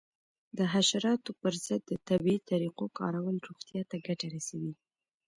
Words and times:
د 0.57 0.59
حشراتو 0.73 1.31
پر 1.41 1.53
ضد 1.65 1.81
د 1.87 1.91
طبیعي 2.07 2.39
طریقو 2.49 2.85
کارول 2.99 3.35
روغتیا 3.47 3.81
ته 3.89 3.95
ګټه 4.07 4.27
رسوي. 4.35 4.73